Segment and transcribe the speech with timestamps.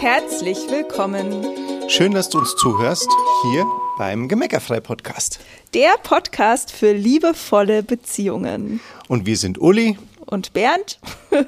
[0.00, 1.44] herzlich willkommen.
[1.90, 3.06] Schön, dass du uns zuhörst
[3.42, 3.66] hier
[3.98, 5.40] beim Gemeckerfrei Podcast.
[5.74, 8.80] Der Podcast für liebevolle Beziehungen.
[9.08, 10.98] Und wir sind Uli und Bernd.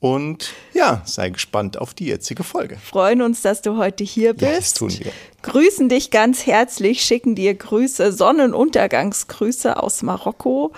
[0.00, 2.76] Und ja, sei gespannt auf die jetzige Folge.
[2.76, 4.42] Freuen uns, dass du heute hier bist.
[4.42, 5.10] Ja, das tun wir.
[5.42, 10.72] Grüßen dich ganz herzlich, schicken dir Grüße, Sonnenuntergangsgrüße aus Marokko.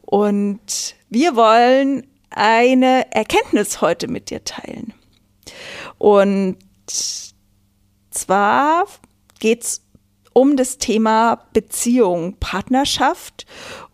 [0.00, 4.94] Und wir wollen eine Erkenntnis heute mit dir teilen.
[5.98, 6.56] Und
[8.10, 8.86] zwar
[9.38, 9.82] geht es
[10.32, 13.46] um das Thema Beziehung, Partnerschaft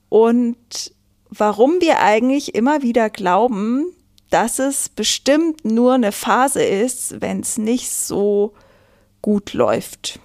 [0.08, 0.56] und
[1.30, 3.86] warum wir eigentlich immer wieder glauben,
[4.30, 8.54] dass es bestimmt nur eine Phase ist, wenn es nicht so
[9.20, 10.18] gut läuft.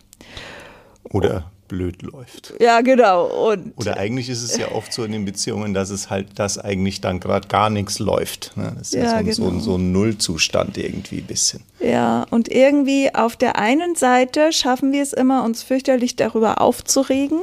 [1.04, 2.54] Oder blöd läuft.
[2.60, 3.50] Ja, genau.
[3.52, 6.58] Und Oder eigentlich ist es ja oft so in den Beziehungen, dass es halt, dass
[6.58, 8.56] eigentlich dann gerade gar nichts läuft.
[8.56, 8.74] Ne?
[8.78, 9.60] Das ist ja, ja so, genau.
[9.60, 11.62] so, so, ein Nullzustand irgendwie ein bisschen.
[11.80, 17.40] Ja, und irgendwie auf der einen Seite schaffen wir es immer, uns fürchterlich darüber aufzuregen,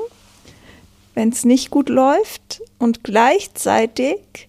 [1.14, 2.62] wenn es nicht gut läuft.
[2.78, 4.48] Und gleichzeitig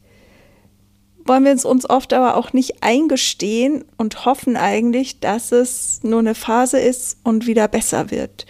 [1.25, 6.19] wollen wir es uns oft aber auch nicht eingestehen und hoffen eigentlich, dass es nur
[6.19, 8.45] eine Phase ist und wieder besser wird.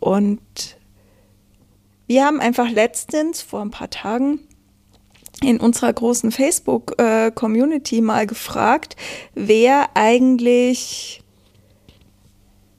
[0.00, 0.40] Und
[2.06, 4.40] wir haben einfach letztens vor ein paar Tagen
[5.42, 8.96] in unserer großen Facebook-Community mal gefragt,
[9.34, 11.22] wer eigentlich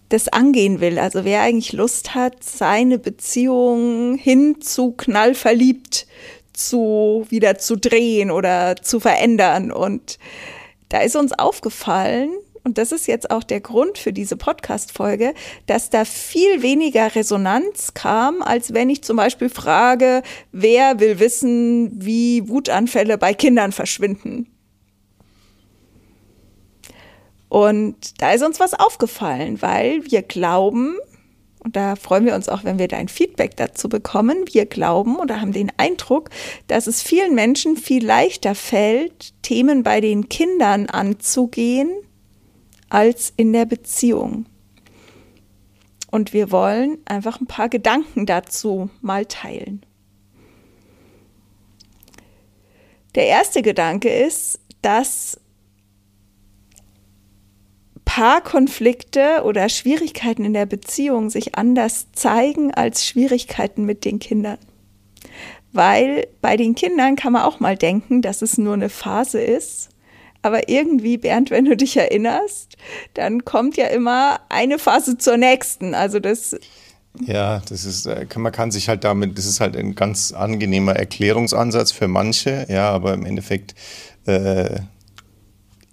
[0.09, 6.08] das angehen will, also wer eigentlich Lust hat, seine Beziehung hin zu knallverliebt
[6.52, 9.72] zu wieder zu drehen oder zu verändern.
[9.72, 10.17] Und
[10.89, 12.31] da ist uns aufgefallen,
[12.64, 15.34] und das ist jetzt auch der Grund für diese Podcast-Folge,
[15.66, 21.92] dass da viel weniger Resonanz kam, als wenn ich zum Beispiel frage, wer will wissen,
[21.94, 24.48] wie Wutanfälle bei Kindern verschwinden.
[27.50, 30.98] Und da ist uns was aufgefallen, weil wir glauben,
[31.62, 34.45] und da freuen wir uns auch, wenn wir dein Feedback dazu bekommen.
[34.52, 36.30] Wir glauben oder haben den Eindruck,
[36.67, 41.89] dass es vielen Menschen viel leichter fällt, Themen bei den Kindern anzugehen,
[42.89, 44.45] als in der Beziehung.
[46.11, 49.86] Und wir wollen einfach ein paar Gedanken dazu mal teilen.
[53.16, 55.39] Der erste Gedanke ist, dass
[58.05, 64.58] Paarkonflikte oder Schwierigkeiten in der Beziehung sich anders zeigen als Schwierigkeiten mit den Kindern.
[65.71, 69.89] Weil bei den Kindern kann man auch mal denken, dass es nur eine Phase ist
[70.42, 72.77] aber irgendwie, Bernd, wenn du dich erinnerst,
[73.14, 75.94] dann kommt ja immer eine Phase zur nächsten.
[75.94, 76.55] Also das.
[77.22, 80.95] Ja, das ist, äh, man kann sich halt damit, das ist halt ein ganz angenehmer
[80.95, 83.76] Erklärungsansatz für manche, ja, aber im Endeffekt
[84.26, 84.82] äh,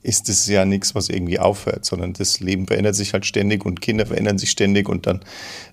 [0.06, 3.80] ist es ja nichts, was irgendwie aufhört, sondern das Leben verändert sich halt ständig und
[3.80, 5.20] Kinder verändern sich ständig und dann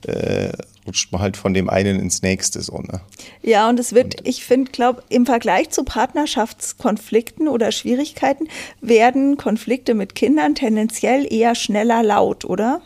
[0.08, 0.52] äh,
[0.88, 2.62] rutscht man halt von dem einen ins nächste.
[2.62, 3.02] So, ne?
[3.44, 8.48] Ja, und es wird, ich finde, glaube im Vergleich zu Partnerschaftskonflikten oder Schwierigkeiten
[8.82, 12.82] werden Konflikte mit Kindern tendenziell eher schneller laut, oder?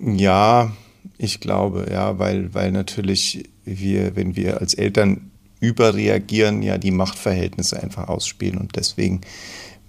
[0.00, 0.72] Ja,
[1.18, 5.31] ich glaube, ja, weil, weil natürlich wir, wenn wir als Eltern
[5.62, 9.20] überreagieren, ja die Machtverhältnisse einfach ausspielen und deswegen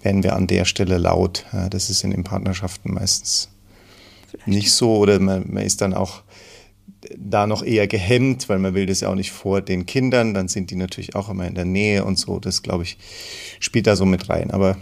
[0.00, 1.44] werden wir an der Stelle laut.
[1.70, 3.48] Das ist in den Partnerschaften meistens
[4.28, 4.46] Vielleicht.
[4.46, 6.22] nicht so oder man, man ist dann auch
[7.18, 10.48] da noch eher gehemmt, weil man will das ja auch nicht vor den Kindern, dann
[10.48, 12.38] sind die natürlich auch immer in der Nähe und so.
[12.38, 12.96] Das, glaube ich,
[13.60, 14.50] spielt da so mit rein.
[14.50, 14.76] Aber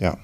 [0.00, 0.16] ja.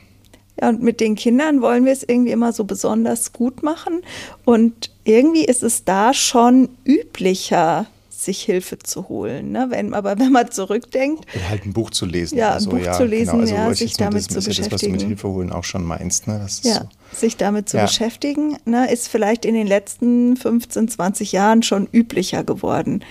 [0.61, 4.01] Ja, und mit den Kindern wollen wir es irgendwie immer so besonders gut machen.
[4.45, 7.87] Und irgendwie ist es da schon üblicher,
[8.19, 9.53] sich Hilfe zu holen.
[9.53, 9.67] Ne?
[9.71, 11.25] Wenn, aber wenn man zurückdenkt.
[11.35, 12.37] Oder halt ein Buch zu lesen.
[12.37, 13.43] Ja, ein Buch ja, zu lesen, genau.
[13.43, 14.65] also, ja, sich damit das, zu beschäftigen.
[14.65, 16.27] Das, was du mit Hilfe holen auch schon meinst.
[16.27, 16.47] Ne?
[16.63, 16.89] ja, so.
[17.13, 17.85] sich damit zu ja.
[17.85, 23.05] beschäftigen, ne, ist vielleicht in den letzten 15, 20 Jahren schon üblicher geworden.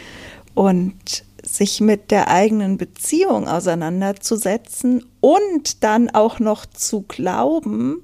[0.54, 8.04] Und sich mit der eigenen Beziehung auseinanderzusetzen und dann auch noch zu glauben,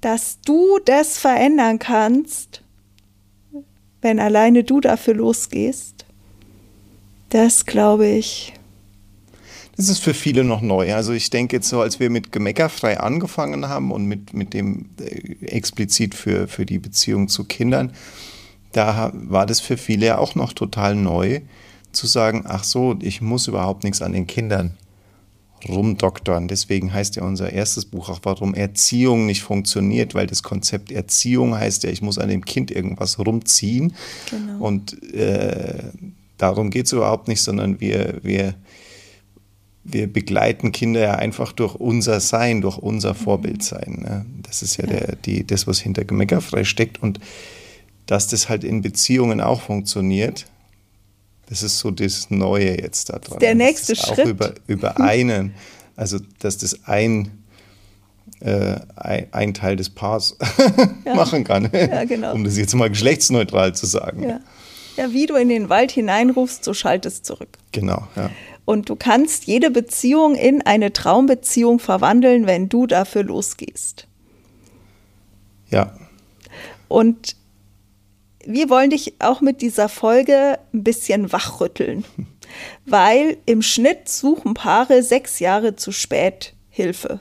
[0.00, 2.62] dass du das verändern kannst,
[4.00, 5.93] wenn alleine du dafür losgehst,
[7.34, 8.52] das glaube ich.
[9.76, 10.94] Das ist für viele noch neu.
[10.94, 14.90] Also ich denke jetzt so, als wir mit Gemeckerfrei angefangen haben und mit, mit dem
[15.00, 17.92] äh, explizit für, für die Beziehung zu Kindern,
[18.70, 21.40] da war das für viele ja auch noch total neu,
[21.90, 24.76] zu sagen, ach so, ich muss überhaupt nichts an den Kindern
[25.68, 26.46] rumdoktern.
[26.46, 31.56] Deswegen heißt ja unser erstes Buch auch, warum Erziehung nicht funktioniert, weil das Konzept Erziehung
[31.56, 33.94] heißt ja, ich muss an dem Kind irgendwas rumziehen.
[34.30, 34.64] Genau.
[34.64, 35.82] Und äh,
[36.38, 38.54] darum geht es überhaupt nicht, sondern wir, wir
[39.84, 43.18] wir begleiten Kinder ja einfach durch unser Sein, durch unser mhm.
[43.18, 43.98] Vorbildsein.
[44.00, 44.26] Ne?
[44.42, 44.92] Das ist ja, ja.
[44.92, 47.02] Der, die, das, was hinter Gemeckerfrei steckt.
[47.02, 47.20] Und
[48.06, 50.46] dass das halt in Beziehungen auch funktioniert,
[51.46, 53.38] das ist so das Neue jetzt da dran.
[53.38, 54.20] Der nächste Schritt.
[54.20, 55.54] Auch über, über einen,
[55.96, 57.30] also dass das ein,
[58.40, 60.38] äh, ein, ein, Teil des Paars
[61.04, 61.14] ja.
[61.14, 61.68] machen kann.
[61.72, 62.32] Ja, genau.
[62.32, 64.22] Um das jetzt mal geschlechtsneutral zu sagen.
[64.22, 64.40] Ja.
[64.96, 67.58] Ja, wie du in den Wald hineinrufst, so schaltest zurück.
[67.72, 68.30] Genau, ja.
[68.64, 74.06] Und du kannst jede Beziehung in eine Traumbeziehung verwandeln, wenn du dafür losgehst.
[75.70, 75.94] Ja.
[76.88, 77.36] Und
[78.46, 82.04] wir wollen dich auch mit dieser Folge ein bisschen wachrütteln,
[82.86, 87.20] weil im Schnitt suchen Paare sechs Jahre zu spät Hilfe.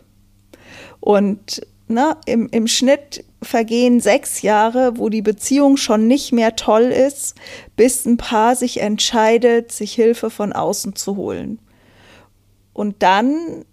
[1.00, 6.84] Und na, im, im Schnitt vergehen sechs Jahre, wo die Beziehung schon nicht mehr toll
[6.84, 7.36] ist,
[7.76, 11.60] bis ein Paar sich entscheidet, sich Hilfe von außen zu holen.
[12.74, 13.66] Und dann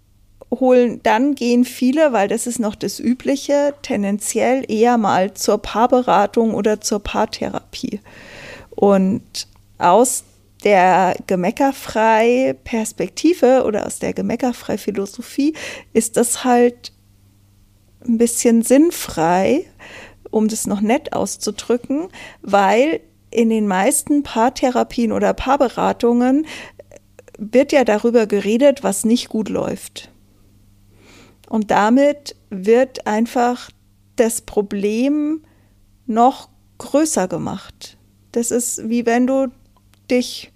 [0.51, 6.53] holen, dann gehen viele, weil das ist noch das Übliche, tendenziell eher mal zur Paarberatung
[6.53, 8.01] oder zur Paartherapie.
[8.71, 9.47] Und
[9.77, 10.25] aus
[10.63, 15.53] der gemeckerfrei Perspektive oder aus der gemeckerfrei Philosophie
[15.93, 16.91] ist das halt
[18.05, 19.65] ein bisschen sinnfrei,
[20.29, 22.07] um das noch nett auszudrücken,
[22.41, 26.45] weil in den meisten Paartherapien oder Paarberatungen
[27.37, 30.09] wird ja darüber geredet, was nicht gut läuft.
[31.49, 33.71] Und damit wird einfach
[34.15, 35.41] das Problem
[36.05, 37.97] noch größer gemacht.
[38.31, 39.47] Das ist wie wenn du
[40.09, 40.51] dich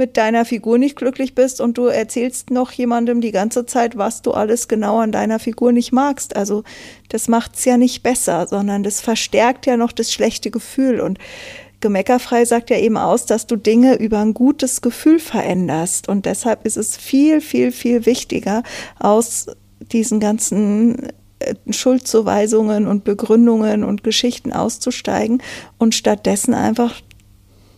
[0.00, 4.22] mit deiner Figur nicht glücklich bist und du erzählst noch jemandem die ganze Zeit, was
[4.22, 6.36] du alles genau an deiner Figur nicht magst.
[6.36, 6.64] Also
[7.10, 11.00] das macht es ja nicht besser, sondern das verstärkt ja noch das schlechte Gefühl.
[11.00, 11.18] Und
[11.80, 16.08] Gemeckerfrei sagt ja eben aus, dass du Dinge über ein gutes Gefühl veränderst.
[16.08, 18.62] Und deshalb ist es viel, viel, viel wichtiger,
[18.98, 19.48] aus
[19.92, 21.10] diesen ganzen
[21.40, 25.42] äh, Schuldzuweisungen und Begründungen und Geschichten auszusteigen
[25.76, 27.02] und stattdessen einfach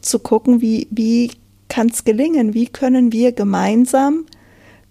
[0.02, 1.32] zu gucken, wie, wie
[1.72, 4.26] kann es gelingen, wie können wir gemeinsam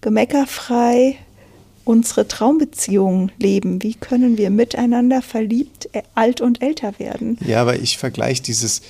[0.00, 1.16] gemeckerfrei
[1.84, 7.38] unsere Traumbeziehungen leben, wie können wir miteinander verliebt, äh, alt und älter werden.
[7.46, 8.82] Ja, aber ich vergleiche dieses,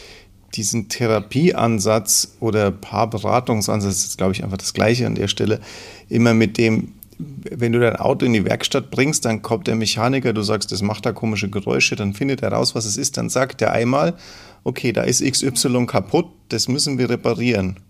[0.55, 5.61] diesen Therapieansatz oder Paarberatungsansatz, ist glaube ich einfach das gleiche an der Stelle,
[6.09, 10.33] immer mit dem, wenn du dein Auto in die Werkstatt bringst, dann kommt der Mechaniker,
[10.33, 13.29] du sagst, das macht da komische Geräusche, dann findet er raus, was es ist, dann
[13.29, 14.15] sagt er einmal,
[14.65, 17.81] okay, da ist XY kaputt, das müssen wir reparieren.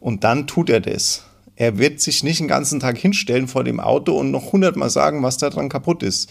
[0.00, 1.24] Und dann tut er das.
[1.56, 5.22] Er wird sich nicht den ganzen Tag hinstellen vor dem Auto und noch hundertmal sagen,
[5.22, 6.30] was da dran kaputt ist.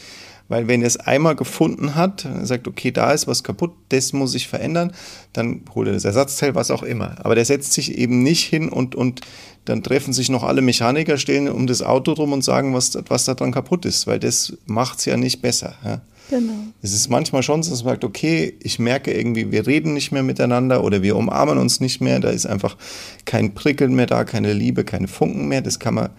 [0.49, 4.33] Weil wenn er es einmal gefunden hat, sagt, okay, da ist was kaputt, das muss
[4.33, 4.93] ich verändern,
[5.33, 7.17] dann holt er das Ersatzteil, was auch immer.
[7.25, 9.21] Aber der setzt sich eben nicht hin und, und
[9.65, 13.25] dann treffen sich noch alle Mechaniker, stehen um das Auto drum und sagen, was, was
[13.25, 15.75] da dran kaputt ist, weil das macht es ja nicht besser.
[15.83, 16.01] Ja?
[16.29, 16.53] Genau.
[16.81, 20.11] Es ist manchmal schon so, dass man sagt, okay, ich merke irgendwie, wir reden nicht
[20.11, 22.77] mehr miteinander oder wir umarmen uns nicht mehr, da ist einfach
[23.25, 25.61] kein Prickeln mehr da, keine Liebe, keine Funken mehr.
[25.61, 26.09] Das kann man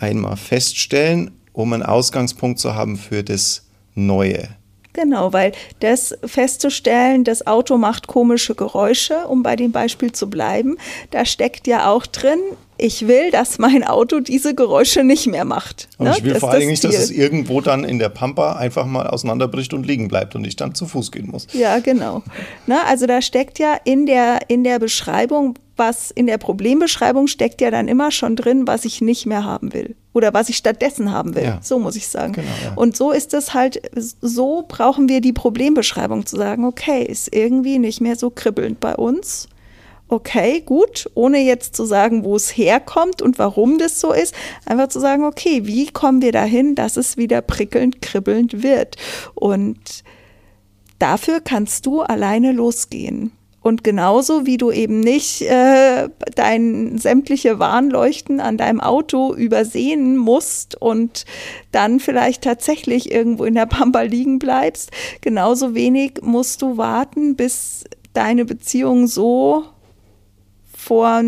[0.00, 4.48] einmal feststellen um einen Ausgangspunkt zu haben für das Neue.
[4.94, 10.76] Genau, weil das festzustellen, das Auto macht komische Geräusche, um bei dem Beispiel zu bleiben,
[11.10, 12.38] da steckt ja auch drin,
[12.78, 15.88] ich will, dass mein Auto diese Geräusche nicht mehr macht.
[15.98, 16.14] Und ne?
[16.16, 18.86] ich will das vor allen Dingen nicht, dass es irgendwo dann in der Pampa einfach
[18.86, 21.46] mal auseinanderbricht und liegen bleibt und ich dann zu Fuß gehen muss.
[21.52, 22.22] Ja, genau.
[22.66, 22.78] Ne?
[22.86, 27.70] Also da steckt ja in der, in der Beschreibung, was in der Problembeschreibung steckt ja
[27.70, 31.34] dann immer schon drin, was ich nicht mehr haben will oder was ich stattdessen haben
[31.34, 31.44] will.
[31.44, 31.58] Ja.
[31.62, 32.34] So muss ich sagen.
[32.34, 32.72] Genau, ja.
[32.74, 37.78] Und so ist es halt, so brauchen wir die Problembeschreibung zu sagen, okay, ist irgendwie
[37.78, 39.48] nicht mehr so kribbelnd bei uns
[40.12, 44.34] okay, gut, ohne jetzt zu sagen, wo es herkommt und warum das so ist,
[44.66, 48.96] einfach zu sagen, okay, wie kommen wir dahin, dass es wieder prickelnd, kribbelnd wird?
[49.34, 50.04] Und
[50.98, 53.32] dafür kannst du alleine losgehen.
[53.62, 60.74] Und genauso wie du eben nicht äh, dein sämtliche Warnleuchten an deinem Auto übersehen musst
[60.80, 61.24] und
[61.70, 64.90] dann vielleicht tatsächlich irgendwo in der Pampa liegen bleibst,
[65.20, 69.64] genauso wenig musst du warten, bis deine Beziehung so
[70.82, 71.22] vor,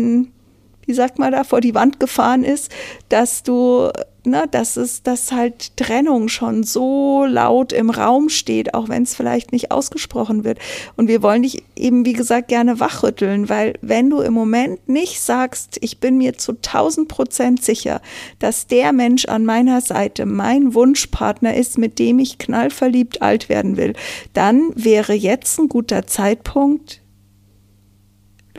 [0.85, 2.71] wie sagt man da, vor die Wand gefahren ist,
[3.09, 3.89] dass du,
[4.23, 9.15] ne, dass es, dass halt Trennung schon so laut im Raum steht, auch wenn es
[9.15, 10.59] vielleicht nicht ausgesprochen wird.
[10.95, 15.19] Und wir wollen dich eben, wie gesagt, gerne wachrütteln, weil wenn du im Moment nicht
[15.19, 18.01] sagst, ich bin mir zu 1000 Prozent sicher,
[18.39, 23.77] dass der Mensch an meiner Seite mein Wunschpartner ist, mit dem ich knallverliebt alt werden
[23.77, 23.93] will,
[24.33, 27.01] dann wäre jetzt ein guter Zeitpunkt,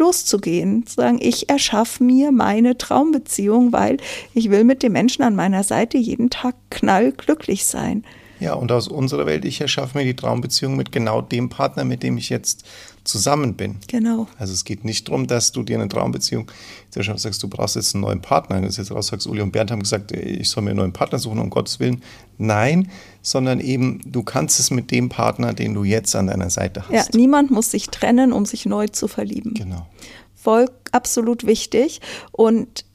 [0.07, 3.97] loszugehen, zu sagen, ich erschaffe mir meine Traumbeziehung, weil
[4.35, 8.05] ich will mit dem Menschen an meiner Seite jeden Tag knallglücklich sein.
[8.39, 12.03] Ja, und aus unserer Welt, ich erschaffe mir die Traumbeziehung mit genau dem Partner, mit
[12.03, 12.65] dem ich jetzt
[13.07, 13.77] zusammen bin.
[13.89, 14.27] Genau.
[14.39, 16.51] Also es geht nicht darum, dass du dir eine Traumbeziehung
[16.91, 18.57] sagst, du brauchst jetzt einen neuen Partner.
[18.57, 20.93] Wenn du jetzt raus sagst, Uli und Bernd haben gesagt, ich soll mir einen neuen
[20.93, 22.03] Partner suchen, um Gottes Willen.
[22.39, 22.91] Nein,
[23.23, 26.93] sondern eben, du kannst es mit dem Partner, den du jetzt an deiner Seite hast.
[26.93, 29.55] Ja, niemand muss sich trennen, um sich neu zu verlieben.
[29.55, 29.87] Genau.
[30.35, 32.01] Voll absolut wichtig.
[32.33, 32.86] Und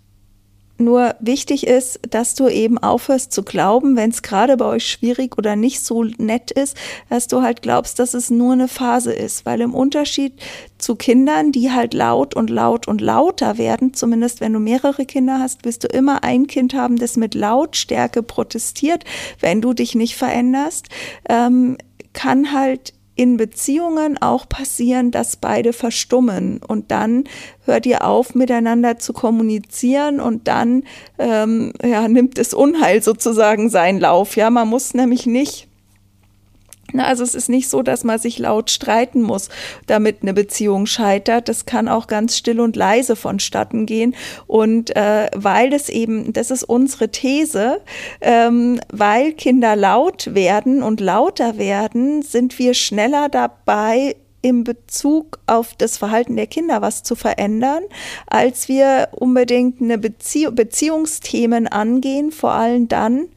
[0.82, 5.38] nur wichtig ist, dass du eben aufhörst zu glauben, wenn es gerade bei euch schwierig
[5.38, 6.76] oder nicht so nett ist,
[7.10, 9.46] dass du halt glaubst, dass es nur eine Phase ist.
[9.46, 10.34] Weil im Unterschied
[10.78, 15.40] zu Kindern, die halt laut und laut und lauter werden, zumindest wenn du mehrere Kinder
[15.40, 19.06] hast, wirst du immer ein Kind haben, das mit Lautstärke protestiert,
[19.40, 20.88] wenn du dich nicht veränderst,
[21.30, 21.78] ähm,
[22.14, 27.26] kann halt in Beziehungen auch passieren, dass beide verstummen und dann
[27.66, 30.84] hört ihr auf, miteinander zu kommunizieren und dann
[31.20, 34.36] ähm, ja, nimmt es Unheil sozusagen seinen Lauf.
[34.36, 35.68] Ja, man muss nämlich nicht
[37.00, 39.50] also es ist nicht so, dass man sich laut streiten muss,
[39.88, 41.48] damit eine Beziehung scheitert.
[41.50, 44.16] Das kann auch ganz still und leise vonstatten gehen.
[44.48, 47.82] Und äh, weil das eben, das ist unsere These,
[48.20, 55.76] ähm, weil Kinder laut werden und lauter werden, sind wir schneller dabei, im Bezug auf
[55.76, 57.84] das Verhalten der Kinder was zu verändern,
[58.26, 63.28] als wir unbedingt eine Bezie Beziehungsthemen angehen, vor allem dann,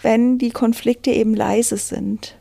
[0.00, 2.36] wenn die Konflikte eben leise sind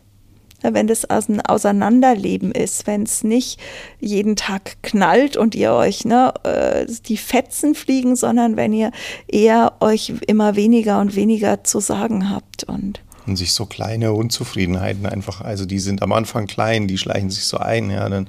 [0.74, 3.60] wenn das ein Auseinanderleben ist, wenn es nicht
[4.00, 8.92] jeden Tag knallt und ihr euch ne, äh, die Fetzen fliegen, sondern wenn ihr
[9.28, 15.08] eher euch immer weniger und weniger zu sagen habt und und sich so kleine Unzufriedenheiten
[15.08, 18.28] einfach, also die sind am Anfang klein, die schleichen sich so ein, ja, dann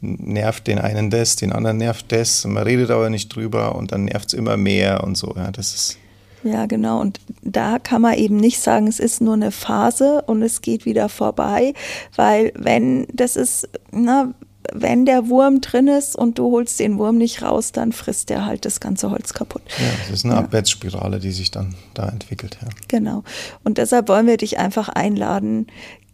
[0.00, 4.06] nervt den einen das, den anderen nervt das, man redet aber nicht drüber und dann
[4.06, 5.98] nervt es immer mehr und so, ja, das ist
[6.44, 7.00] ja, genau.
[7.00, 10.84] Und da kann man eben nicht sagen, es ist nur eine Phase und es geht
[10.84, 11.74] wieder vorbei,
[12.16, 14.34] weil wenn das ist, na,
[14.72, 18.46] wenn der Wurm drin ist und du holst den Wurm nicht raus, dann frisst der
[18.46, 19.62] halt das ganze Holz kaputt.
[19.78, 20.40] Ja, das ist eine ja.
[20.40, 22.58] Abwärtsspirale, die sich dann da entwickelt.
[22.62, 22.68] Ja.
[22.88, 23.24] Genau.
[23.64, 25.66] Und deshalb wollen wir dich einfach einladen,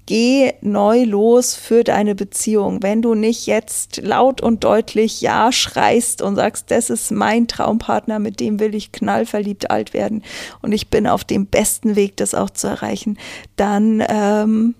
[0.09, 2.83] geh neu los für deine Beziehung.
[2.83, 8.19] Wenn du nicht jetzt laut und deutlich Ja schreist und sagst, das ist mein Traumpartner,
[8.19, 10.23] mit dem will ich knallverliebt alt werden
[10.63, 13.19] und ich bin auf dem besten Weg, das auch zu erreichen,
[13.57, 14.75] dann ähm,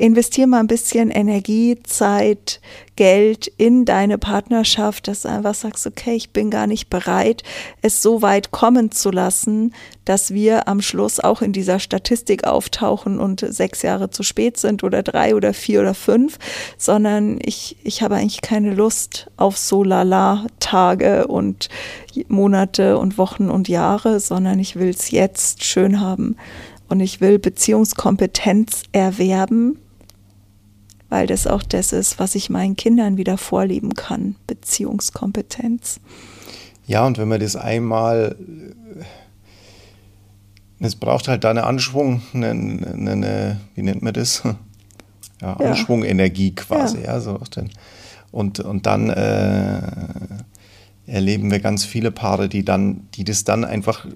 [0.00, 2.60] investier mal ein bisschen Energie, Zeit,
[2.96, 7.42] Geld in deine Partnerschaft, dass du einfach sagst, okay, ich bin gar nicht bereit,
[7.82, 13.18] es so weit kommen zu lassen, dass wir am Schluss auch in dieser Statistik auftauchen
[13.18, 16.38] und sechs Jahre zu spät sind oder drei oder vier oder fünf,
[16.76, 21.68] sondern ich, ich habe eigentlich keine Lust auf so lala Tage und
[22.28, 26.36] Monate und Wochen und Jahre, sondern ich will es jetzt schön haben.
[26.88, 29.78] Und ich will Beziehungskompetenz erwerben,
[31.10, 36.00] weil das auch das ist, was ich meinen Kindern wieder vorleben kann, Beziehungskompetenz.
[36.86, 38.36] Ja, und wenn man das einmal,
[40.78, 44.42] es braucht halt da eine Anschwung, eine, eine, eine wie nennt man das?
[45.42, 45.56] Ja.
[45.56, 47.14] Anschwungenergie quasi, ja.
[47.14, 47.40] ja so
[48.30, 49.80] und, und dann äh,
[51.06, 54.06] erleben wir ganz viele Paare, die dann, die das dann einfach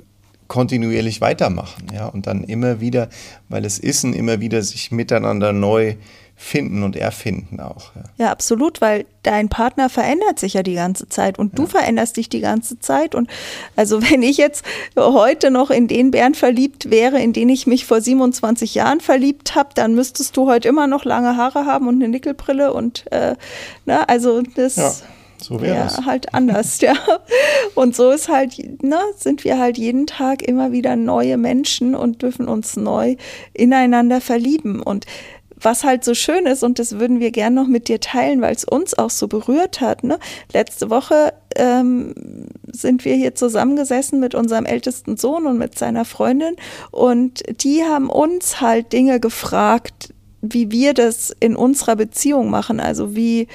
[0.49, 3.09] kontinuierlich weitermachen, ja, und dann immer wieder,
[3.49, 5.97] weil es ist ein immer wieder sich miteinander neu
[6.37, 7.95] finden und erfinden auch.
[7.95, 8.03] Ja.
[8.25, 8.31] ja.
[8.31, 12.41] absolut, weil dein Partner verändert sich ja die ganze Zeit und du veränderst dich die
[12.41, 13.15] ganze Zeit.
[13.15, 13.31] Und
[13.77, 14.65] also wenn ich jetzt
[14.97, 19.55] heute noch in den Bären verliebt wäre, in den ich mich vor 27 Jahren verliebt
[19.55, 23.37] habe, dann müsstest du heute immer noch lange Haare haben und eine Nickelbrille und äh,
[23.87, 24.77] ne, also das.
[24.77, 24.93] Ja.
[25.37, 26.95] So wäre ja, halt anders, ja.
[27.75, 32.23] Und so ist halt, ne, sind wir halt jeden Tag immer wieder neue Menschen und
[32.23, 33.17] dürfen uns neu
[33.53, 34.81] ineinander verlieben.
[34.81, 35.05] Und
[35.65, 38.55] was halt so schön ist, und das würden wir gern noch mit dir teilen, weil
[38.55, 40.05] es uns auch so berührt hat.
[40.05, 40.19] Ne?
[40.53, 42.15] Letzte Woche ähm,
[42.71, 46.57] sind wir hier zusammengesessen mit unserem ältesten Sohn und mit seiner Freundin
[46.91, 52.81] und die haben uns halt Dinge gefragt, wie wir das in unserer Beziehung machen.
[52.81, 53.49] Also wie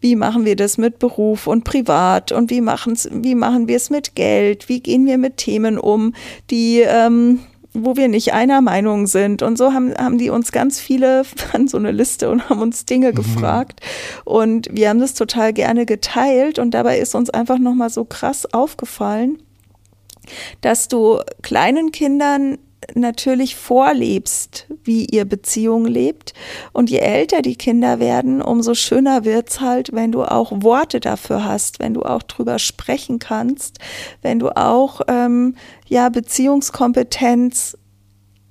[0.00, 4.14] wie machen wir das mit Beruf und privat und wie, wie machen wir es mit
[4.14, 6.14] Geld, wie gehen wir mit Themen um,
[6.48, 7.40] die ähm,
[7.72, 9.42] wo wir nicht einer Meinung sind.
[9.42, 11.22] Und so haben, haben die uns ganz viele
[11.52, 13.14] an so eine Liste und haben uns Dinge mhm.
[13.14, 13.80] gefragt.
[14.24, 16.58] Und wir haben das total gerne geteilt.
[16.58, 19.42] Und dabei ist uns einfach nochmal so krass aufgefallen,
[20.60, 22.58] dass du kleinen Kindern
[22.94, 26.32] natürlich vorlebst, wie ihr Beziehung lebt.
[26.72, 31.44] Und je älter die Kinder werden, umso schöner wird's halt, wenn du auch Worte dafür
[31.44, 33.78] hast, wenn du auch drüber sprechen kannst,
[34.22, 35.56] wenn du auch ähm,
[35.86, 37.76] ja Beziehungskompetenz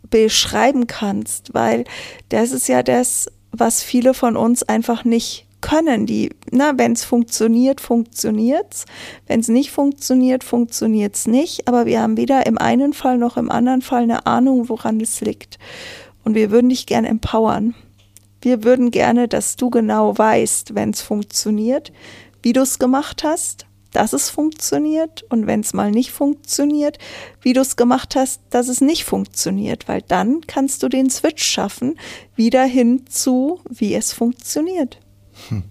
[0.10, 1.84] beschreiben kannst, weil
[2.30, 7.04] das ist ja das, was viele von uns einfach nicht können die, na, wenn es
[7.04, 8.86] funktioniert, funktioniert's.
[9.28, 11.68] Wenn es nicht funktioniert, funktioniert's nicht.
[11.68, 15.22] Aber wir haben weder im einen Fall noch im anderen Fall eine Ahnung, woran es
[15.22, 15.60] liegt.
[16.24, 17.76] Und wir würden dich gerne empowern.
[18.42, 21.92] Wir würden gerne, dass du genau weißt, wenn es funktioniert,
[22.42, 26.98] wie du es gemacht hast, dass es funktioniert und wenn es mal nicht funktioniert,
[27.42, 31.44] wie du es gemacht hast, dass es nicht funktioniert, weil dann kannst du den Switch
[31.44, 31.98] schaffen,
[32.36, 35.00] wieder hin zu, wie es funktioniert.
[35.48, 35.64] Hm.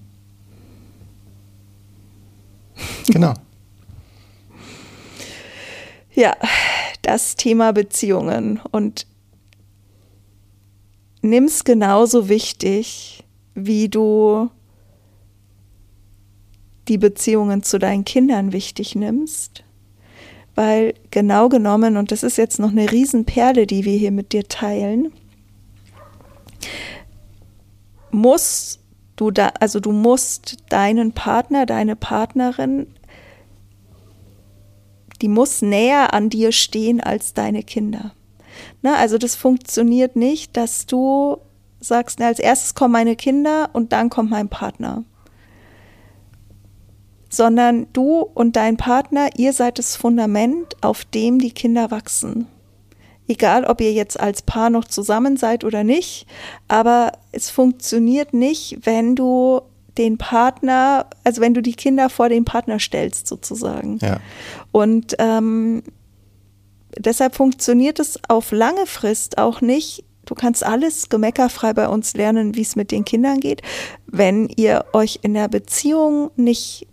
[3.09, 3.35] Genau.
[6.19, 6.37] ja,
[7.03, 9.07] das Thema Beziehungen und
[11.23, 14.51] nimm es genauso wichtig, wie du
[16.89, 19.63] die Beziehungen zu deinen Kindern wichtig nimmst.
[20.55, 24.49] Weil genau genommen, und das ist jetzt noch eine Riesenperle, die wir hier mit dir
[24.49, 25.13] teilen,
[28.11, 28.81] muss
[29.19, 32.87] du da, also du musst deinen Partner, deine Partnerin,
[35.21, 38.13] die muss näher an dir stehen als deine Kinder.
[38.83, 41.39] Na, also das funktioniert nicht, dass du
[41.81, 45.05] sagst, na, als erstes kommen meine Kinder und dann kommt mein Partner.
[47.29, 52.47] Sondern du und dein Partner, ihr seid das Fundament, auf dem die Kinder wachsen
[53.29, 56.27] egal ob ihr jetzt als Paar noch zusammen seid oder nicht,
[56.67, 59.61] aber es funktioniert nicht, wenn du
[59.99, 63.99] den Partner, also wenn du die Kinder vor den Partner stellst, sozusagen.
[64.01, 64.21] Ja.
[64.73, 65.83] Und ähm,
[66.97, 70.05] deshalb funktioniert es auf lange Frist auch nicht.
[70.25, 73.63] Du kannst alles gemeckerfrei bei uns lernen, wie es mit den Kindern geht.
[74.07, 76.87] Wenn ihr euch in der Beziehung nicht,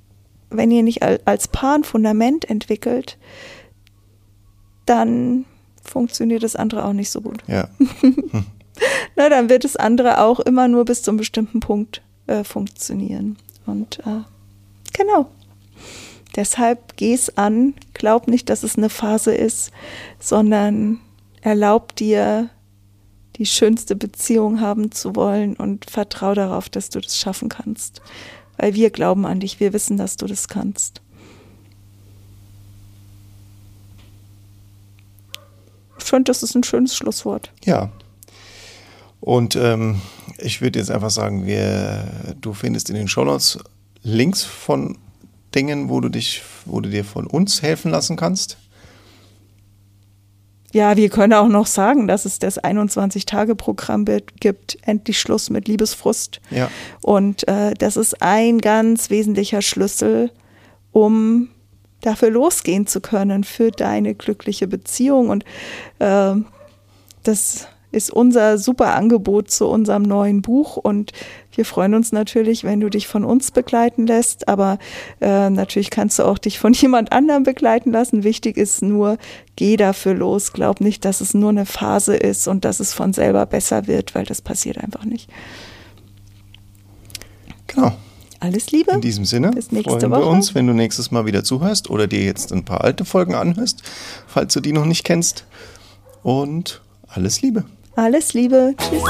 [0.49, 3.17] wenn ihr nicht als Paar ein Fundament entwickelt,
[4.85, 5.45] dann
[5.85, 7.43] funktioniert das andere auch nicht so gut.
[7.48, 7.69] Ja.
[9.15, 13.37] Na, dann wird das andere auch immer nur bis zu einem bestimmten Punkt äh, funktionieren.
[13.65, 14.21] Und äh,
[14.93, 15.27] genau.
[16.35, 19.71] Deshalb geh es an, glaub nicht, dass es eine Phase ist,
[20.19, 21.00] sondern
[21.41, 22.50] erlaub dir,
[23.37, 28.01] die schönste Beziehung haben zu wollen und vertrau darauf, dass du das schaffen kannst.
[28.57, 31.01] Weil wir glauben an dich, wir wissen, dass du das kannst.
[36.05, 37.51] Finde, das ist ein schönes Schlusswort.
[37.63, 37.91] Ja.
[39.22, 40.01] Und ähm,
[40.37, 43.59] ich würde jetzt einfach sagen, wir, du findest in den Shownotes
[44.03, 44.98] Links von
[45.55, 48.57] Dingen, wo du dich, wo du dir von uns helfen lassen kannst.
[50.74, 54.05] Ja, wir können auch noch sagen, dass es das 21-Tage-Programm
[54.41, 56.41] gibt, endlich Schluss mit Liebesfrust.
[56.51, 56.70] Ja.
[57.01, 60.31] Und äh, das ist ein ganz wesentlicher Schlüssel,
[60.91, 61.48] um
[62.05, 65.29] dafür losgehen zu können, für deine glückliche Beziehung.
[65.29, 65.44] Und
[66.00, 66.35] äh,
[67.24, 70.75] das ist unser super Angebot zu unserem neuen Buch.
[70.75, 71.13] Und
[71.55, 74.50] wir freuen uns natürlich, wenn du dich von uns begleiten lässt.
[74.50, 74.77] Aber
[75.22, 78.24] äh, natürlich kannst du auch dich von jemand anderem begleiten lassen.
[78.24, 79.18] Wichtig ist nur,
[79.55, 80.51] geh dafür los.
[80.51, 84.13] Glaub nicht, dass es nur eine Phase ist und dass es von selber besser wird,
[84.13, 85.29] weil das passiert einfach nicht.
[87.68, 87.94] Genau.
[88.46, 88.92] Alles Liebe.
[88.92, 90.22] In diesem Sinne Bis nächste freuen Woche.
[90.22, 93.34] wir uns, wenn du nächstes Mal wieder zuhörst oder dir jetzt ein paar alte Folgen
[93.34, 93.81] anhörst,
[94.27, 95.46] falls du die noch nicht kennst.
[96.22, 97.64] Und alles Liebe.
[97.96, 98.75] Alles Liebe.
[98.77, 99.01] Tschüss.